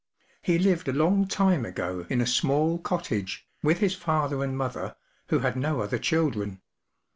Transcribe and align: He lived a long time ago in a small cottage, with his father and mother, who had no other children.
He 0.41 0.57
lived 0.57 0.87
a 0.87 0.93
long 0.93 1.27
time 1.27 1.63
ago 1.63 2.07
in 2.09 2.21
a 2.21 2.25
small 2.25 2.79
cottage, 2.79 3.47
with 3.61 3.77
his 3.77 3.93
father 3.93 4.43
and 4.43 4.57
mother, 4.57 4.95
who 5.27 5.41
had 5.45 5.55
no 5.55 5.79
other 5.81 5.99
children. 5.99 6.59